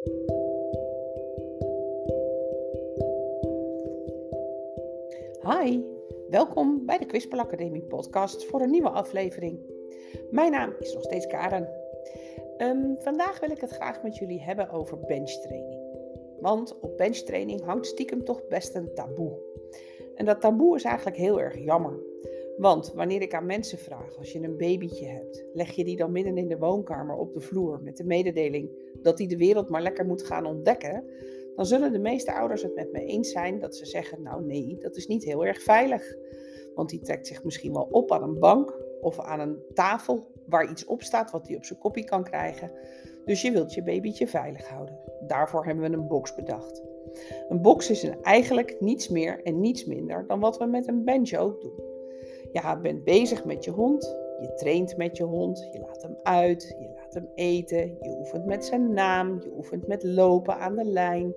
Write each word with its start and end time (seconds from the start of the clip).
Hi, 0.00 0.12
welkom 6.28 6.86
bij 6.86 6.98
de 6.98 7.06
Kwispel 7.06 7.38
Academie 7.38 7.82
podcast 7.82 8.44
voor 8.44 8.60
een 8.60 8.70
nieuwe 8.70 8.90
aflevering. 8.90 9.60
Mijn 10.30 10.50
naam 10.50 10.74
is 10.78 10.92
nog 10.92 11.02
steeds 11.02 11.26
Karen. 11.26 11.68
Um, 12.58 12.96
vandaag 12.98 13.40
wil 13.40 13.50
ik 13.50 13.60
het 13.60 13.70
graag 13.70 14.02
met 14.02 14.16
jullie 14.16 14.42
hebben 14.42 14.70
over 14.70 14.98
benchtraining. 15.00 15.80
Want 16.38 16.80
op 16.80 16.96
benchtraining 16.96 17.64
hangt 17.64 17.86
stiekem 17.86 18.24
toch 18.24 18.46
best 18.48 18.74
een 18.74 18.94
taboe. 18.94 19.38
En 20.14 20.24
dat 20.24 20.40
taboe 20.40 20.76
is 20.76 20.84
eigenlijk 20.84 21.16
heel 21.16 21.40
erg 21.40 21.58
jammer. 21.58 22.09
Want 22.60 22.92
wanneer 22.94 23.22
ik 23.22 23.34
aan 23.34 23.46
mensen 23.46 23.78
vraag, 23.78 24.16
als 24.18 24.32
je 24.32 24.42
een 24.42 24.56
babytje 24.56 25.06
hebt, 25.06 25.44
leg 25.52 25.70
je 25.70 25.84
die 25.84 25.96
dan 25.96 26.12
midden 26.12 26.36
in 26.36 26.48
de 26.48 26.58
woonkamer 26.58 27.16
op 27.16 27.32
de 27.32 27.40
vloer 27.40 27.80
met 27.82 27.96
de 27.96 28.04
mededeling 28.04 28.70
dat 29.02 29.18
hij 29.18 29.26
de 29.26 29.36
wereld 29.36 29.68
maar 29.68 29.82
lekker 29.82 30.06
moet 30.06 30.22
gaan 30.22 30.46
ontdekken, 30.46 31.04
dan 31.56 31.66
zullen 31.66 31.92
de 31.92 31.98
meeste 31.98 32.32
ouders 32.32 32.62
het 32.62 32.74
met 32.74 32.92
me 32.92 33.04
eens 33.04 33.30
zijn 33.30 33.58
dat 33.58 33.76
ze 33.76 33.86
zeggen: 33.86 34.22
Nou, 34.22 34.44
nee, 34.44 34.78
dat 34.80 34.96
is 34.96 35.06
niet 35.06 35.24
heel 35.24 35.46
erg 35.46 35.62
veilig. 35.62 36.16
Want 36.74 36.90
die 36.90 37.00
trekt 37.00 37.26
zich 37.26 37.44
misschien 37.44 37.72
wel 37.72 37.88
op 37.90 38.12
aan 38.12 38.22
een 38.22 38.38
bank 38.38 38.78
of 39.00 39.20
aan 39.20 39.40
een 39.40 39.58
tafel 39.74 40.26
waar 40.46 40.70
iets 40.70 40.84
op 40.84 41.02
staat 41.02 41.30
wat 41.30 41.46
hij 41.46 41.56
op 41.56 41.64
zijn 41.64 41.78
kopie 41.78 42.04
kan 42.04 42.24
krijgen. 42.24 42.72
Dus 43.24 43.42
je 43.42 43.52
wilt 43.52 43.74
je 43.74 43.82
babytje 43.82 44.26
veilig 44.26 44.68
houden. 44.68 44.98
Daarvoor 45.26 45.64
hebben 45.64 45.90
we 45.90 45.96
een 45.96 46.08
box 46.08 46.34
bedacht. 46.34 46.82
Een 47.48 47.62
box 47.62 47.90
is 47.90 48.10
eigenlijk 48.22 48.76
niets 48.80 49.08
meer 49.08 49.42
en 49.42 49.60
niets 49.60 49.84
minder 49.84 50.26
dan 50.26 50.40
wat 50.40 50.58
we 50.58 50.66
met 50.66 50.88
een 50.88 51.04
bench 51.04 51.34
ook 51.34 51.60
doen. 51.60 51.89
Je 52.52 52.78
bent 52.82 53.04
bezig 53.04 53.44
met 53.44 53.64
je 53.64 53.70
hond, 53.70 54.16
je 54.40 54.54
traint 54.54 54.96
met 54.96 55.16
je 55.16 55.24
hond, 55.24 55.68
je 55.72 55.78
laat 55.78 56.02
hem 56.02 56.16
uit, 56.22 56.76
je 56.78 56.92
laat 56.94 57.14
hem 57.14 57.28
eten, 57.34 57.96
je 58.00 58.16
oefent 58.18 58.46
met 58.46 58.64
zijn 58.64 58.92
naam, 58.92 59.40
je 59.42 59.52
oefent 59.56 59.86
met 59.86 60.02
lopen 60.02 60.56
aan 60.56 60.76
de 60.76 60.84
lijn. 60.84 61.34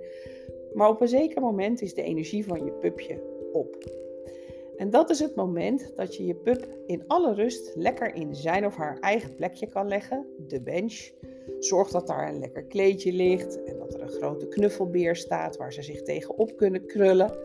Maar 0.74 0.90
op 0.90 1.02
een 1.02 1.08
zeker 1.08 1.42
moment 1.42 1.82
is 1.82 1.94
de 1.94 2.04
energie 2.04 2.46
van 2.46 2.66
je 2.66 2.72
pupje 2.72 3.22
op. 3.52 4.02
En 4.78 4.90
dat 4.90 5.10
is 5.10 5.20
het 5.20 5.36
moment 5.36 5.92
dat 5.96 6.16
je 6.16 6.26
je 6.26 6.36
pup 6.36 6.68
in 6.86 7.04
alle 7.08 7.34
rust 7.34 7.76
lekker 7.76 8.16
in 8.16 8.36
zijn 8.36 8.66
of 8.66 8.76
haar 8.76 9.00
eigen 9.00 9.36
plekje 9.36 9.68
kan 9.68 9.88
leggen, 9.88 10.26
de 10.48 10.62
bench. 10.62 11.12
Zorg 11.60 11.90
dat 11.90 12.08
daar 12.08 12.30
een 12.30 12.40
lekker 12.40 12.64
kleedje 12.64 13.12
ligt 13.12 13.64
en 13.64 13.78
dat 13.78 13.94
er 13.94 14.02
een 14.02 14.10
grote 14.10 14.48
knuffelbeer 14.48 15.16
staat 15.16 15.58
waar 15.58 15.74
ze 15.74 15.82
zich 15.82 16.02
tegenop 16.02 16.58
kunnen 16.58 16.86
krullen. 16.86 17.38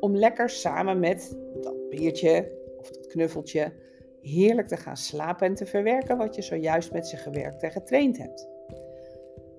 Om 0.00 0.16
lekker 0.16 0.50
samen 0.50 0.98
met 0.98 1.38
dat 1.60 1.88
beertje 1.88 2.52
of 2.86 2.96
dat 2.96 3.06
knuffeltje 3.06 3.72
heerlijk 4.20 4.68
te 4.68 4.76
gaan 4.76 4.96
slapen 4.96 5.46
en 5.46 5.54
te 5.54 5.66
verwerken 5.66 6.16
wat 6.16 6.34
je 6.34 6.42
zojuist 6.42 6.92
met 6.92 7.06
ze 7.06 7.16
gewerkt 7.16 7.62
en 7.62 7.70
getraind 7.70 8.18
hebt. 8.18 8.48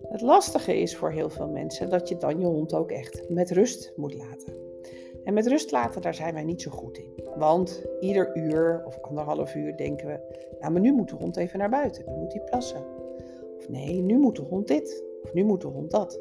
Het 0.10 0.22
lastige 0.22 0.80
is 0.80 0.96
voor 0.96 1.12
heel 1.12 1.30
veel 1.30 1.48
mensen 1.48 1.90
dat 1.90 2.10
je 2.10 2.18
dan 2.18 2.40
je 2.40 2.46
hond 2.46 2.74
ook 2.74 2.92
echt 2.92 3.30
met 3.30 3.52
rust 3.52 3.94
moet 3.96 4.14
laten. 4.14 4.54
En 5.24 5.34
met 5.34 5.48
rust 5.48 5.72
laten, 5.72 6.02
daar 6.02 6.14
zijn 6.14 6.34
wij 6.34 6.44
niet 6.44 6.62
zo 6.62 6.72
goed 6.72 6.98
in. 6.98 7.24
Want 7.36 7.84
ieder 8.00 8.38
uur 8.38 8.84
of 8.86 9.00
anderhalf 9.02 9.56
uur 9.56 9.78
denken 9.78 10.08
we, 10.08 10.20
nou 10.60 10.72
maar 10.72 10.82
nu 10.82 10.92
moet 10.92 11.10
de 11.10 11.16
hond 11.16 11.38
even 11.38 11.60
naar 11.60 11.70
buiten, 11.70 12.04
nu 12.08 12.16
moet 12.16 12.34
hij 12.34 12.44
plassen. 12.44 12.86
Of 13.58 13.70
nee, 13.70 14.02
nu 14.02 14.18
moet 14.18 14.36
de 14.36 14.42
hond 14.42 14.68
dit, 14.68 15.04
of 15.24 15.34
nu 15.34 15.44
moet 15.44 15.62
de 15.62 15.68
hond 15.68 15.92
dat. 15.92 16.20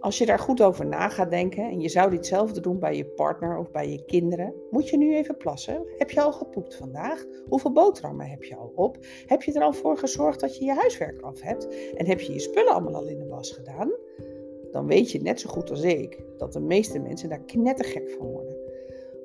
Als 0.00 0.18
je 0.18 0.26
daar 0.26 0.38
goed 0.38 0.62
over 0.62 0.86
na 0.86 1.08
gaat 1.08 1.30
denken 1.30 1.64
en 1.64 1.80
je 1.80 1.88
zou 1.88 2.10
ditzelfde 2.10 2.60
doen 2.60 2.78
bij 2.78 2.96
je 2.96 3.04
partner 3.04 3.58
of 3.58 3.70
bij 3.70 3.90
je 3.90 4.04
kinderen, 4.04 4.54
moet 4.70 4.88
je 4.88 4.96
nu 4.96 5.14
even 5.14 5.36
plassen. 5.36 5.86
Heb 5.98 6.10
je 6.10 6.20
al 6.20 6.32
gepoept 6.32 6.76
vandaag? 6.76 7.24
Hoeveel 7.48 7.72
boterhammen 7.72 8.26
heb 8.26 8.42
je 8.42 8.56
al 8.56 8.72
op? 8.74 8.98
Heb 9.26 9.42
je 9.42 9.52
er 9.52 9.62
al 9.62 9.72
voor 9.72 9.98
gezorgd 9.98 10.40
dat 10.40 10.56
je 10.56 10.64
je 10.64 10.72
huiswerk 10.72 11.20
af 11.20 11.40
hebt? 11.40 11.92
En 11.94 12.06
heb 12.06 12.20
je 12.20 12.32
je 12.32 12.38
spullen 12.38 12.72
allemaal 12.72 12.94
al 12.94 13.06
in 13.06 13.18
de 13.18 13.26
was 13.26 13.50
gedaan? 13.50 13.90
Dan 14.70 14.86
weet 14.86 15.10
je 15.10 15.22
net 15.22 15.40
zo 15.40 15.50
goed 15.50 15.70
als 15.70 15.82
ik 15.82 16.22
dat 16.36 16.52
de 16.52 16.60
meeste 16.60 16.98
mensen 16.98 17.28
daar 17.28 17.44
knettergek 17.44 18.10
van 18.10 18.26
worden. 18.26 18.56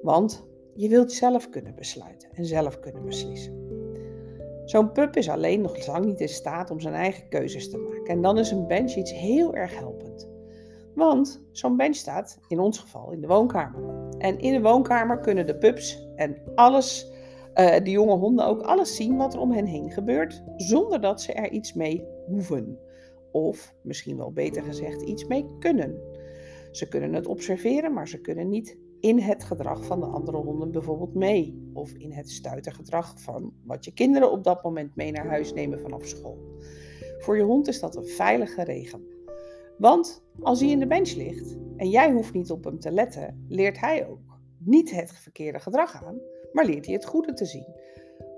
Want 0.02 0.46
je 0.74 0.90
wilt 0.90 1.12
zelf 1.12 1.50
kunnen 1.50 1.76
besluiten 1.76 2.30
en 2.34 2.46
zelf 2.46 2.80
kunnen 2.80 3.06
beslissen. 3.06 3.64
Zo'n 4.66 4.92
pup 4.92 5.16
is 5.16 5.30
alleen 5.30 5.62
nog 5.62 5.88
lang 5.88 6.06
niet 6.06 6.20
in 6.20 6.30
staat 6.30 6.72
om 6.72 6.80
zijn 6.80 6.94
eigen 6.94 7.28
keuzes 7.30 7.70
te 7.70 7.78
maken. 7.78 8.06
En 8.06 8.22
dan 8.22 8.38
is 8.38 8.52
een 8.52 8.68
bench 8.68 8.96
iets 8.96 9.14
heel 9.14 9.56
erg 9.56 9.80
helpend. 9.80 10.05
Want 10.96 11.42
zo'n 11.52 11.78
bench 11.78 11.96
staat, 11.96 12.40
in 12.48 12.60
ons 12.60 12.80
geval, 12.80 13.12
in 13.12 13.22
de 13.22 13.28
woonkamer. 13.28 14.10
En 14.18 14.40
in 14.40 14.54
de 14.54 14.62
woonkamer 14.62 15.20
kunnen 15.20 15.46
de 15.46 15.58
pups 15.58 16.08
en 16.16 16.38
alles, 16.56 17.12
uh, 17.56 17.76
de 17.84 17.92
jonge 17.92 18.16
honden 18.16 18.46
ook 18.46 18.62
alles 18.62 18.96
zien 18.96 19.18
wat 19.18 19.34
er 19.34 19.40
om 19.40 19.52
hen 19.52 19.66
heen 19.66 19.92
gebeurt, 19.92 20.44
zonder 20.56 21.02
dat 21.02 21.22
ze 21.22 21.34
er 21.34 21.52
iets 21.52 21.74
mee 21.74 22.06
hoeven. 22.26 22.80
Of 23.32 23.76
misschien 23.82 24.18
wel 24.18 24.32
beter 24.32 24.64
gezegd, 24.64 25.02
iets 25.02 25.26
mee 25.26 25.46
kunnen. 25.60 26.00
Ze 26.72 26.88
kunnen 26.88 27.14
het 27.14 27.28
observeren, 27.28 27.94
maar 27.94 28.08
ze 28.08 28.22
kunnen 28.22 28.50
niet 28.50 28.78
in 29.00 29.20
het 29.20 29.44
gedrag 29.44 29.86
van 29.86 30.00
de 30.00 30.06
andere 30.06 30.38
honden 30.38 30.72
bijvoorbeeld 30.72 31.14
mee. 31.14 31.70
Of 31.74 31.92
in 31.92 32.12
het 32.12 32.30
stuitergedrag 32.30 33.22
van 33.22 33.54
wat 33.64 33.86
je 33.86 33.94
kinderen 33.94 34.32
op 34.32 34.44
dat 34.44 34.64
moment 34.64 34.96
mee 34.96 35.12
naar 35.12 35.28
huis 35.28 35.54
nemen 35.54 35.80
vanaf 35.80 36.06
school. 36.06 36.38
Voor 37.20 37.38
je 37.38 37.44
hond 37.44 37.68
is 37.68 37.80
dat 37.80 37.96
een 37.96 38.08
veilige 38.08 38.64
regel. 38.64 39.00
Want 39.78 40.24
als 40.42 40.60
hij 40.60 40.70
in 40.70 40.80
de 40.80 40.88
bench 40.88 41.12
ligt 41.12 41.58
en 41.78 41.90
jij 41.90 42.12
hoeft 42.12 42.34
niet 42.34 42.52
op 42.52 42.64
hem 42.64 42.80
te 42.80 42.92
letten, 42.92 43.46
leert 43.48 43.80
hij 43.80 44.08
ook 44.08 44.40
niet 44.58 44.92
het 44.92 45.12
verkeerde 45.12 45.60
gedrag 45.60 46.04
aan, 46.04 46.22
maar 46.52 46.66
leert 46.66 46.86
hij 46.86 46.94
het 46.94 47.06
goede 47.06 47.34
te 47.34 47.46
zien. 47.46 47.76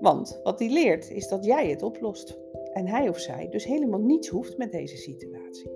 Want 0.00 0.40
wat 0.42 0.58
hij 0.58 0.68
leert 0.68 1.10
is 1.10 1.28
dat 1.28 1.44
jij 1.44 1.70
het 1.70 1.82
oplost 1.82 2.38
en 2.72 2.86
hij 2.86 3.08
of 3.08 3.18
zij 3.18 3.48
dus 3.50 3.64
helemaal 3.64 4.00
niets 4.00 4.28
hoeft 4.28 4.58
met 4.58 4.72
deze 4.72 4.96
situatie. 4.96 5.70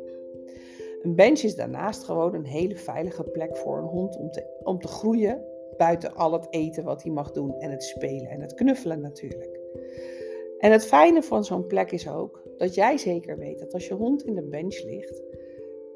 Een 1.02 1.14
bench 1.14 1.38
is 1.40 1.54
daarnaast 1.54 2.04
gewoon 2.04 2.34
een 2.34 2.46
hele 2.46 2.76
veilige 2.76 3.24
plek 3.24 3.56
voor 3.56 3.78
een 3.78 3.88
hond 3.88 4.16
om 4.16 4.30
te, 4.30 4.60
om 4.62 4.78
te 4.78 4.88
groeien 4.88 5.44
buiten 5.76 6.14
al 6.14 6.32
het 6.32 6.46
eten 6.50 6.84
wat 6.84 7.02
hij 7.02 7.12
mag 7.12 7.30
doen 7.30 7.54
en 7.58 7.70
het 7.70 7.82
spelen 7.82 8.28
en 8.28 8.40
het 8.40 8.54
knuffelen 8.54 9.00
natuurlijk. 9.00 9.60
En 10.58 10.72
het 10.72 10.86
fijne 10.86 11.22
van 11.22 11.44
zo'n 11.44 11.66
plek 11.66 11.92
is 11.92 12.08
ook 12.08 12.42
dat 12.56 12.74
jij 12.74 12.98
zeker 12.98 13.38
weet 13.38 13.58
dat 13.58 13.74
als 13.74 13.88
je 13.88 13.94
hond 13.94 14.24
in 14.24 14.34
de 14.34 14.42
bench 14.42 14.82
ligt, 14.84 15.22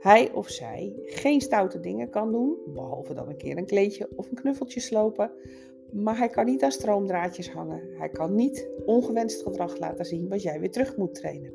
hij 0.06 0.32
of 0.32 0.48
zij 0.48 0.94
geen 1.04 1.40
stoute 1.40 1.80
dingen 1.80 2.10
kan 2.10 2.32
doen, 2.32 2.56
behalve 2.66 3.14
dan 3.14 3.28
een 3.28 3.36
keer 3.36 3.56
een 3.56 3.66
kleedje 3.66 4.08
of 4.16 4.28
een 4.30 4.34
knuffeltje 4.34 4.80
slopen. 4.80 5.30
Maar 5.92 6.18
hij 6.18 6.28
kan 6.28 6.44
niet 6.44 6.62
aan 6.62 6.72
stroomdraadjes 6.72 7.50
hangen. 7.50 7.82
Hij 7.98 8.08
kan 8.08 8.34
niet 8.34 8.68
ongewenst 8.84 9.42
gedrag 9.42 9.78
laten 9.78 10.04
zien 10.04 10.28
wat 10.28 10.42
jij 10.42 10.60
weer 10.60 10.70
terug 10.70 10.96
moet 10.96 11.14
trainen. 11.14 11.52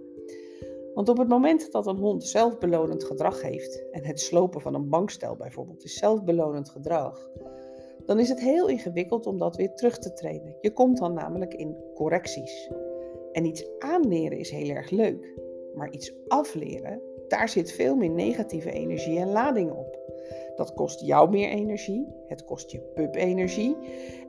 Want 0.94 1.09
op 1.09 1.17
het 1.17 1.28
moment 1.28 1.72
dat 1.72 1.88
een 1.88 1.97
hond 1.97 2.23
zelfbelonend 2.23 3.03
gedrag 3.03 3.41
heeft, 3.41 3.90
en 3.91 4.06
het 4.06 4.19
slopen 4.19 4.61
van 4.61 4.73
een 4.73 4.90
bankstel 4.90 5.35
bijvoorbeeld 5.35 5.84
is 5.84 5.97
zelfbelonend 5.97 6.69
gedrag, 6.69 7.29
dan 8.06 8.19
is 8.19 8.29
het 8.29 8.40
heel 8.40 8.67
ingewikkeld 8.67 9.25
om 9.25 9.38
dat 9.38 9.56
weer 9.56 9.73
terug 9.73 9.97
te 9.97 10.13
trainen. 10.13 10.56
Je 10.61 10.72
komt 10.72 10.97
dan 10.97 11.13
namelijk 11.13 11.53
in 11.53 11.75
correcties. 11.94 12.69
En 13.31 13.45
iets 13.45 13.66
aanleren 13.79 14.38
is 14.38 14.50
heel 14.50 14.69
erg 14.69 14.90
leuk, 14.90 15.34
maar 15.75 15.91
iets 15.91 16.13
afleren, 16.28 17.01
daar 17.31 17.50
zit 17.50 17.72
veel 17.72 17.96
meer 17.96 18.09
negatieve 18.09 18.72
energie 18.72 19.19
en 19.19 19.31
lading 19.31 19.72
op. 19.72 20.00
Dat 20.56 20.74
kost 20.74 21.00
jou 21.00 21.30
meer 21.30 21.50
energie, 21.50 22.08
het 22.28 22.44
kost 22.44 22.72
je 22.72 22.80
pup 22.80 23.16
energie 23.16 23.78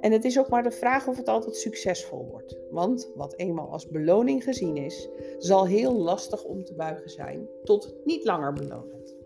en 0.01 0.13
het 0.13 0.25
is 0.25 0.39
ook 0.39 0.49
maar 0.49 0.63
de 0.63 0.71
vraag 0.71 1.09
of 1.09 1.17
het 1.17 1.29
altijd 1.29 1.57
succesvol 1.57 2.27
wordt. 2.31 2.57
Want 2.71 3.11
wat 3.15 3.35
eenmaal 3.37 3.71
als 3.71 3.89
beloning 3.89 4.45
gezien 4.45 4.77
is, 4.77 5.09
zal 5.39 5.67
heel 5.67 5.93
lastig 5.93 6.45
om 6.45 6.65
te 6.65 6.75
buigen 6.75 7.11
zijn 7.11 7.49
tot 7.65 7.95
niet 8.05 8.25
langer 8.25 8.53
belonend. 8.53 9.17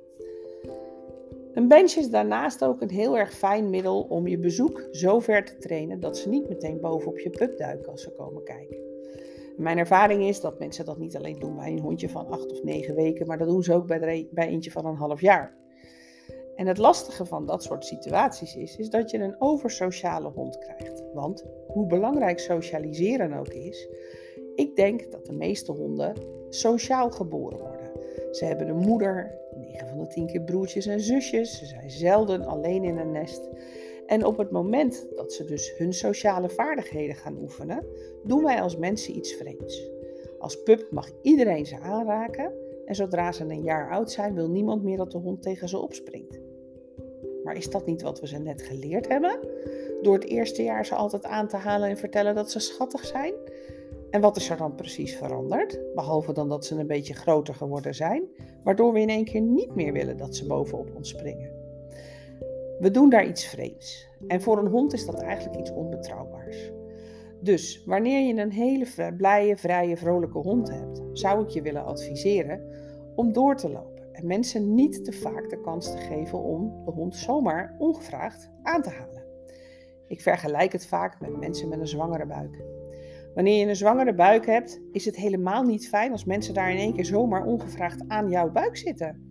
Een 1.53 1.69
bench 1.69 1.93
is 1.93 2.11
daarnaast 2.11 2.65
ook 2.65 2.81
een 2.81 2.91
heel 2.91 3.19
erg 3.19 3.33
fijn 3.33 3.71
middel 3.71 4.07
om 4.09 4.27
je 4.27 4.39
bezoek 4.39 4.89
zo 4.91 5.21
ver 5.21 5.45
te 5.45 5.59
trainen 5.59 6.01
dat 6.01 6.19
ze 6.19 6.29
niet 6.29 6.49
meteen 6.49 6.81
bovenop 6.81 7.19
je 7.19 7.31
pup 7.31 7.59
duiken 7.59 7.91
als 7.91 8.03
ze 8.03 8.11
komen 8.11 8.43
kijken. 8.43 8.86
Mijn 9.57 9.79
ervaring 9.79 10.25
is 10.25 10.41
dat 10.41 10.59
mensen 10.59 10.85
dat 10.85 10.99
niet 10.99 11.17
alleen 11.17 11.39
doen 11.39 11.57
bij 11.57 11.73
een 11.73 11.81
hondje 11.81 12.09
van 12.09 12.29
acht 12.29 12.53
of 12.53 12.63
negen 12.63 12.95
weken, 12.95 13.27
maar 13.27 13.39
dat 13.39 13.49
doen 13.49 13.63
ze 13.63 13.75
ook 13.75 13.87
bij, 13.87 14.29
bij 14.31 14.47
eentje 14.47 14.71
van 14.71 14.87
een 14.87 14.97
half 14.97 15.21
jaar. 15.21 15.57
En 16.57 16.67
het 16.67 16.79
lastige 16.79 17.27
van 17.27 17.47
dat 17.47 17.63
soort 17.63 17.85
situaties 17.85 18.57
is, 18.57 18.77
is 18.77 18.91
dat 18.91 19.11
je 19.11 19.19
een 19.19 19.37
oversociale 19.39 20.29
hond 20.29 20.59
krijgt. 20.59 21.03
Want 21.15 21.45
hoe 21.67 21.87
belangrijk 21.87 22.39
socialiseren 22.39 23.33
ook 23.33 23.49
is, 23.49 23.89
ik 24.55 24.77
denk 24.77 25.11
dat 25.11 25.27
de 25.27 25.33
meeste 25.33 25.73
honden 25.73 26.15
sociaal 26.49 27.11
geboren 27.11 27.59
worden. 27.59 27.91
Ze 28.31 28.45
hebben 28.45 28.69
een 28.69 28.87
moeder, 28.87 29.39
9 29.57 29.89
van 29.89 29.99
de 29.99 30.07
10 30.07 30.27
keer 30.27 30.43
broertjes 30.43 30.87
en 30.87 31.01
zusjes, 31.01 31.59
ze 31.59 31.67
zijn 31.67 31.91
zelden 31.91 32.45
alleen 32.45 32.85
in 32.85 32.99
een 32.99 33.13
nest. 33.13 33.49
En 34.07 34.25
op 34.25 34.37
het 34.37 34.51
moment 34.51 35.07
dat 35.15 35.33
ze 35.33 35.45
dus 35.45 35.75
hun 35.77 35.93
sociale 35.93 36.49
vaardigheden 36.49 37.17
gaan 37.17 37.39
oefenen, 37.43 37.87
doen 38.25 38.43
wij 38.43 38.63
als 38.63 38.77
mensen 38.77 39.17
iets 39.17 39.35
vreemds. 39.35 39.91
Als 40.39 40.63
pup 40.63 40.87
mag 40.91 41.11
iedereen 41.23 41.67
ze 41.67 41.79
aanraken 41.79 42.53
en 42.85 42.95
zodra 42.95 43.33
ze 43.33 43.45
een 43.45 43.63
jaar 43.63 43.91
oud 43.91 44.11
zijn, 44.11 44.35
wil 44.35 44.49
niemand 44.49 44.83
meer 44.83 44.97
dat 44.97 45.11
de 45.11 45.19
hond 45.19 45.43
tegen 45.43 45.69
ze 45.69 45.79
opspringt. 45.79 46.41
Maar 47.45 47.57
is 47.57 47.71
dat 47.71 47.87
niet 47.87 48.03
wat 48.03 48.21
we 48.21 48.27
ze 48.27 48.39
net 48.39 48.63
geleerd 48.63 49.09
hebben? 49.09 49.39
Door 50.03 50.15
het 50.15 50.25
eerste 50.25 50.63
jaar 50.63 50.87
ze 50.87 50.95
altijd 50.95 51.25
aan 51.25 51.49
te 51.49 51.57
halen 51.57 51.89
en 51.89 51.97
vertellen 51.97 52.35
dat 52.35 52.51
ze 52.51 52.61
schattig 52.61 53.05
zijn? 53.05 53.35
En 54.11 54.21
wat 54.21 54.37
is 54.37 54.51
er 54.51 54.57
dan 54.57 54.75
precies 54.75 55.17
veranderd? 55.17 55.81
Behalve 55.95 56.33
dan 56.33 56.49
dat 56.49 56.65
ze 56.65 56.75
een 56.75 56.87
beetje 56.87 57.15
groter 57.15 57.55
geworden 57.55 57.95
zijn. 57.95 58.25
waardoor 58.65 58.93
we 58.93 59.01
in 59.01 59.09
één 59.09 59.25
keer 59.25 59.41
niet 59.41 59.75
meer 59.75 59.93
willen 59.93 60.17
dat 60.17 60.37
ze 60.37 60.47
bovenop 60.47 60.95
ons 60.97 61.09
springen. 61.09 61.56
We 62.79 62.91
doen 62.91 63.11
daar 63.11 63.27
iets 63.27 63.47
vreemds. 63.47 64.09
En 64.27 64.41
voor 64.41 64.59
een 64.59 64.71
hond 64.71 64.93
is 64.93 65.07
dat 65.07 65.21
eigenlijk 65.21 65.61
iets 65.61 65.73
onbetrouwbaars. 65.73 66.73
Dus 67.41 67.85
wanneer 67.85 68.27
je 68.27 68.43
een 68.43 68.53
hele 68.53 68.87
blije, 69.17 69.57
vrije, 69.57 69.97
vrolijke 69.97 70.39
hond 70.39 70.71
hebt, 70.71 71.03
zou 71.13 71.43
ik 71.43 71.49
je 71.49 71.63
willen 71.63 71.85
adviseren 71.85 72.61
om 73.15 73.33
door 73.33 73.57
te 73.57 73.71
lopen 73.71 74.13
en 74.13 74.27
mensen 74.27 74.75
niet 74.75 75.05
te 75.05 75.13
vaak 75.13 75.51
de 75.51 75.61
kans 75.61 75.91
te 75.91 75.97
geven 75.97 76.43
om 76.43 76.85
de 76.85 76.91
hond 76.91 77.17
zomaar 77.17 77.75
ongevraagd 77.79 78.51
aan 78.63 78.83
te 78.83 78.91
halen. 78.91 79.25
Ik 80.07 80.21
vergelijk 80.21 80.73
het 80.73 80.87
vaak 80.87 81.21
met 81.21 81.37
mensen 81.37 81.69
met 81.69 81.81
een 81.81 81.89
zwangere 81.89 82.27
buik. 82.27 82.65
Wanneer 83.35 83.59
je 83.59 83.67
een 83.67 83.77
zwangere 83.77 84.15
buik 84.15 84.47
hebt, 84.47 84.81
is 84.93 85.05
het 85.05 85.17
helemaal 85.17 85.63
niet 85.63 85.89
fijn 85.89 86.13
als 86.13 86.25
mensen 86.25 86.55
daar 86.55 86.71
in 86.71 86.79
één 86.79 86.95
keer 86.95 87.05
zomaar 87.05 87.45
ongevraagd 87.45 88.05
aan 88.09 88.31
jouw 88.31 88.51
buik 88.51 88.77
zitten. 88.77 89.25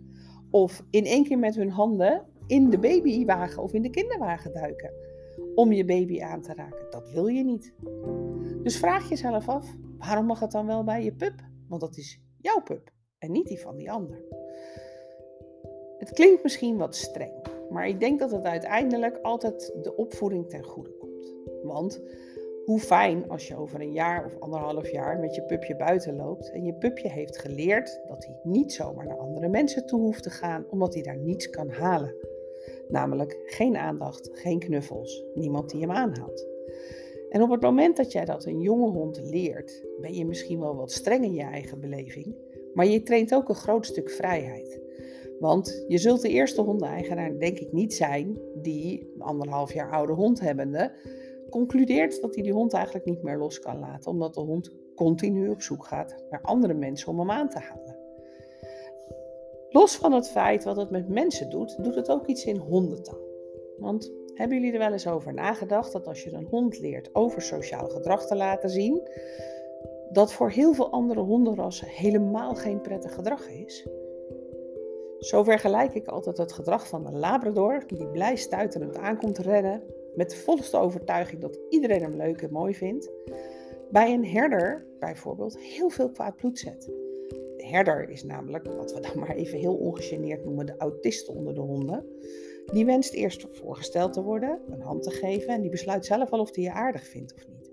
Of 0.51 0.83
in 0.89 1.05
één 1.05 1.23
keer 1.23 1.39
met 1.39 1.55
hun 1.55 1.69
handen 1.69 2.25
in 2.47 2.69
de 2.69 2.79
babywagen 2.79 3.63
of 3.63 3.73
in 3.73 3.81
de 3.81 3.89
kinderwagen 3.89 4.53
duiken 4.53 4.91
om 5.55 5.71
je 5.71 5.85
baby 5.85 6.21
aan 6.21 6.41
te 6.41 6.53
raken. 6.53 6.85
Dat 6.89 7.09
wil 7.09 7.27
je 7.27 7.43
niet. 7.43 7.73
Dus 8.63 8.77
vraag 8.77 9.09
jezelf 9.09 9.49
af, 9.49 9.75
waarom 9.97 10.25
mag 10.25 10.39
het 10.39 10.51
dan 10.51 10.67
wel 10.67 10.83
bij 10.83 11.03
je 11.03 11.13
pup? 11.13 11.33
Want 11.67 11.81
dat 11.81 11.97
is 11.97 12.21
jouw 12.37 12.61
pup 12.61 12.91
en 13.17 13.31
niet 13.31 13.47
die 13.47 13.59
van 13.59 13.75
die 13.75 13.91
ander. 13.91 14.23
Het 15.97 16.11
klinkt 16.11 16.43
misschien 16.43 16.77
wat 16.77 16.95
streng, 16.95 17.45
maar 17.69 17.87
ik 17.87 17.99
denk 17.99 18.19
dat 18.19 18.31
het 18.31 18.43
uiteindelijk 18.43 19.19
altijd 19.21 19.73
de 19.81 19.95
opvoeding 19.95 20.49
ten 20.49 20.63
goede 20.63 20.97
komt. 20.97 21.35
Want 21.63 22.01
hoe 22.65 22.79
fijn 22.79 23.29
als 23.29 23.47
je 23.47 23.55
over 23.55 23.81
een 23.81 23.91
jaar 23.91 24.25
of 24.25 24.39
anderhalf 24.39 24.91
jaar 24.91 25.19
met 25.19 25.35
je 25.35 25.43
pupje 25.43 25.75
buiten 25.75 26.15
loopt 26.15 26.51
en 26.51 26.63
je 26.63 26.73
pupje 26.73 27.09
heeft 27.09 27.37
geleerd 27.37 27.99
dat 28.07 28.25
hij 28.25 28.39
niet 28.43 28.73
zomaar 28.73 29.05
naar 29.05 29.17
andere 29.17 29.47
mensen 29.47 29.85
toe 29.85 29.99
hoeft 29.99 30.23
te 30.23 30.29
gaan 30.29 30.65
omdat 30.69 30.93
hij 30.93 31.03
daar 31.03 31.17
niets 31.17 31.49
kan 31.49 31.69
halen. 31.69 32.15
Namelijk 32.87 33.41
geen 33.45 33.77
aandacht, 33.77 34.29
geen 34.33 34.59
knuffels, 34.59 35.23
niemand 35.33 35.69
die 35.69 35.81
hem 35.81 35.91
aanhaalt. 35.91 36.47
En 37.29 37.41
op 37.41 37.49
het 37.49 37.61
moment 37.61 37.97
dat 37.97 38.11
jij 38.11 38.25
dat 38.25 38.45
een 38.45 38.61
jonge 38.61 38.91
hond 38.91 39.21
leert, 39.23 39.85
ben 40.01 40.13
je 40.13 40.25
misschien 40.25 40.59
wel 40.59 40.75
wat 40.75 40.91
streng 40.91 41.23
in 41.23 41.33
je 41.33 41.43
eigen 41.43 41.79
beleving, 41.79 42.35
maar 42.73 42.85
je 42.85 43.03
traint 43.03 43.33
ook 43.33 43.49
een 43.49 43.55
groot 43.55 43.85
stuk 43.85 44.09
vrijheid. 44.09 44.81
Want 45.39 45.85
je 45.87 45.97
zult 45.97 46.21
de 46.21 46.29
eerste 46.29 46.61
hondeneigenaar 46.61 47.39
denk 47.39 47.59
ik 47.59 47.71
niet 47.71 47.93
zijn 47.93 48.39
die, 48.61 49.13
anderhalf 49.19 49.73
jaar 49.73 49.91
oude 49.91 50.13
hond 50.13 50.39
hebbende, 50.39 50.91
concludeert 51.49 52.21
dat 52.21 52.35
hij 52.35 52.43
die 52.43 52.53
hond 52.53 52.73
eigenlijk 52.73 53.05
niet 53.05 53.23
meer 53.23 53.37
los 53.37 53.59
kan 53.59 53.79
laten, 53.79 54.11
omdat 54.11 54.33
de 54.33 54.41
hond 54.41 54.71
continu 54.95 55.49
op 55.49 55.61
zoek 55.61 55.85
gaat 55.85 56.25
naar 56.29 56.41
andere 56.41 56.73
mensen 56.73 57.07
om 57.07 57.19
hem 57.19 57.31
aan 57.31 57.49
te 57.49 57.59
halen. 57.59 57.94
Los 59.75 59.95
van 59.95 60.13
het 60.13 60.29
feit 60.29 60.63
wat 60.63 60.75
het 60.75 60.89
met 60.89 61.09
mensen 61.09 61.49
doet, 61.49 61.83
doet 61.83 61.95
het 61.95 62.09
ook 62.09 62.27
iets 62.27 62.45
in 62.45 62.57
hondentaal. 62.57 63.19
Want 63.77 64.11
hebben 64.33 64.57
jullie 64.57 64.73
er 64.73 64.79
wel 64.79 64.91
eens 64.91 65.07
over 65.07 65.33
nagedacht 65.33 65.91
dat 65.91 66.07
als 66.07 66.23
je 66.23 66.33
een 66.33 66.47
hond 66.49 66.79
leert 66.79 67.15
over 67.15 67.41
sociaal 67.41 67.89
gedrag 67.89 68.27
te 68.27 68.35
laten 68.35 68.69
zien, 68.69 69.09
dat 70.11 70.33
voor 70.33 70.49
heel 70.49 70.73
veel 70.73 70.91
andere 70.91 71.19
hondenrassen 71.19 71.87
helemaal 71.87 72.55
geen 72.55 72.81
prettig 72.81 73.13
gedrag 73.13 73.49
is? 73.49 73.87
Zo 75.19 75.43
vergelijk 75.43 75.93
ik 75.93 76.07
altijd 76.07 76.37
het 76.37 76.53
gedrag 76.53 76.87
van 76.87 77.07
een 77.07 77.19
Labrador, 77.19 77.83
die 77.87 78.07
blij 78.07 78.35
stuiterend 78.35 78.97
aankomt 78.97 79.37
rennen, 79.37 79.83
met 80.15 80.29
de 80.29 80.35
volste 80.35 80.77
overtuiging 80.77 81.41
dat 81.41 81.59
iedereen 81.69 82.01
hem 82.01 82.15
leuk 82.15 82.41
en 82.41 82.51
mooi 82.51 82.75
vindt, 82.75 83.11
bij 83.91 84.13
een 84.13 84.25
herder 84.25 84.85
bijvoorbeeld 84.99 85.59
heel 85.59 85.89
veel 85.89 86.09
kwaad 86.09 86.35
bloed 86.35 86.59
zet 86.59 87.04
herder 87.65 88.09
is 88.09 88.23
namelijk, 88.23 88.65
wat 88.65 88.93
we 88.93 88.99
dan 88.99 89.19
maar 89.19 89.35
even 89.35 89.59
heel 89.59 89.75
ongegeneerd 89.75 90.45
noemen, 90.45 90.65
de 90.65 90.77
autist 90.77 91.29
onder 91.29 91.53
de 91.55 91.61
honden. 91.61 92.05
Die 92.65 92.85
wenst 92.85 93.13
eerst 93.13 93.47
voorgesteld 93.51 94.13
te 94.13 94.23
worden, 94.23 94.59
een 94.69 94.81
hand 94.81 95.03
te 95.03 95.11
geven 95.11 95.53
en 95.53 95.61
die 95.61 95.69
besluit 95.69 96.05
zelf 96.05 96.29
wel 96.29 96.39
of 96.39 96.55
hij 96.55 96.63
je 96.63 96.71
aardig 96.71 97.07
vindt 97.07 97.33
of 97.33 97.47
niet. 97.47 97.71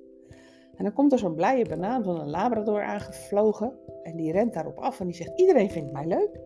En 0.77 0.85
dan 0.85 0.93
komt 0.93 1.13
er 1.13 1.19
zo'n 1.19 1.35
blije 1.35 1.65
banaan 1.65 2.05
van 2.05 2.21
een 2.21 2.31
labrador 2.31 2.83
aangevlogen 2.83 3.79
en 4.03 4.17
die 4.17 4.33
rent 4.33 4.55
daarop 4.55 4.79
af 4.79 5.01
en 5.01 5.07
die 5.07 5.17
zegt 5.17 5.41
iedereen 5.41 5.71
vindt 5.71 5.93
mij 5.93 6.07
leuk. 6.07 6.41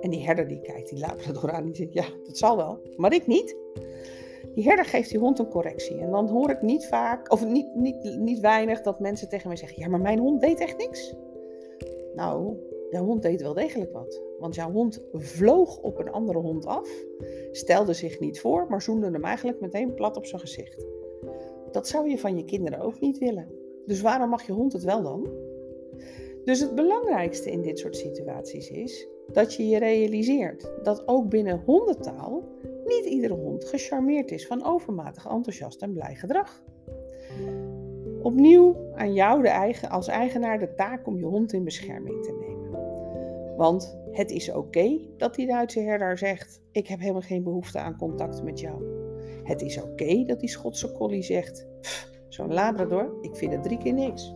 En 0.00 0.10
die 0.10 0.24
herder 0.24 0.48
die 0.48 0.60
kijkt 0.60 0.88
die 0.88 0.98
labrador 0.98 1.50
aan 1.52 1.64
en 1.64 1.72
die 1.72 1.76
zegt 1.76 1.92
ja, 1.92 2.16
dat 2.24 2.38
zal 2.38 2.56
wel, 2.56 2.80
maar 2.96 3.14
ik 3.14 3.26
niet. 3.26 3.56
Die 4.54 4.64
herder 4.64 4.84
geeft 4.84 5.10
die 5.10 5.18
hond 5.18 5.38
een 5.38 5.48
correctie. 5.48 5.98
En 5.98 6.10
dan 6.10 6.28
hoor 6.28 6.50
ik 6.50 6.62
niet 6.62 6.86
vaak, 6.86 7.32
of 7.32 7.46
niet, 7.46 7.74
niet, 7.74 8.16
niet 8.18 8.40
weinig, 8.40 8.80
dat 8.80 9.00
mensen 9.00 9.28
tegen 9.28 9.48
mij 9.48 9.56
zeggen: 9.56 9.78
Ja, 9.78 9.88
maar 9.88 10.00
mijn 10.00 10.18
hond 10.18 10.40
deed 10.40 10.60
echt 10.60 10.78
niks. 10.78 11.14
Nou, 12.14 12.56
jouw 12.90 13.04
hond 13.04 13.22
deed 13.22 13.42
wel 13.42 13.54
degelijk 13.54 13.92
wat. 13.92 14.22
Want 14.38 14.54
jouw 14.54 14.70
hond 14.70 15.02
vloog 15.12 15.78
op 15.78 15.98
een 15.98 16.10
andere 16.10 16.38
hond 16.38 16.66
af, 16.66 16.90
stelde 17.50 17.92
zich 17.92 18.20
niet 18.20 18.40
voor, 18.40 18.66
maar 18.68 18.82
zoende 18.82 19.10
hem 19.10 19.24
eigenlijk 19.24 19.60
meteen 19.60 19.94
plat 19.94 20.16
op 20.16 20.26
zijn 20.26 20.40
gezicht. 20.40 20.86
Dat 21.70 21.88
zou 21.88 22.08
je 22.08 22.18
van 22.18 22.36
je 22.36 22.44
kinderen 22.44 22.80
ook 22.80 23.00
niet 23.00 23.18
willen. 23.18 23.48
Dus 23.86 24.00
waarom 24.00 24.28
mag 24.28 24.46
je 24.46 24.52
hond 24.52 24.72
het 24.72 24.82
wel 24.82 25.02
dan? 25.02 25.28
Dus 26.44 26.60
het 26.60 26.74
belangrijkste 26.74 27.50
in 27.50 27.62
dit 27.62 27.78
soort 27.78 27.96
situaties 27.96 28.70
is 28.70 29.08
dat 29.32 29.54
je 29.54 29.68
je 29.68 29.78
realiseert 29.78 30.70
dat 30.82 31.08
ook 31.08 31.28
binnen 31.28 31.62
hondentaal 31.64 32.44
niet 32.84 33.04
iedere 33.04 33.34
hond 33.34 33.64
gecharmeerd 33.64 34.30
is 34.30 34.46
van 34.46 34.64
overmatig 34.64 35.28
enthousiast 35.28 35.82
en 35.82 35.92
blij 35.92 36.14
gedrag. 36.14 36.62
Opnieuw 38.22 38.76
aan 38.94 39.12
jou 39.12 39.42
de 39.42 39.48
eigen, 39.48 39.90
als 39.90 40.08
eigenaar 40.08 40.58
de 40.58 40.74
taak 40.74 41.06
om 41.06 41.18
je 41.18 41.24
hond 41.24 41.52
in 41.52 41.64
bescherming 41.64 42.22
te 42.22 42.32
nemen. 42.32 42.52
Want 43.56 43.98
het 44.10 44.30
is 44.30 44.52
oké 44.52 44.98
dat 45.16 45.34
die 45.34 45.46
Duitse 45.46 45.80
herder 45.80 46.18
zegt: 46.18 46.60
Ik 46.72 46.88
heb 46.88 47.00
helemaal 47.00 47.20
geen 47.20 47.42
behoefte 47.42 47.78
aan 47.78 47.96
contact 47.96 48.42
met 48.42 48.60
jou. 48.60 48.84
Het 49.42 49.62
is 49.62 49.82
oké 49.82 50.24
dat 50.24 50.40
die 50.40 50.48
Schotse 50.48 50.92
collie 50.92 51.22
zegt: 51.22 51.66
Zo'n 52.28 52.52
Labrador, 52.52 53.16
ik 53.20 53.36
vind 53.36 53.52
het 53.52 53.62
drie 53.62 53.78
keer 53.78 53.92
niks. 53.92 54.34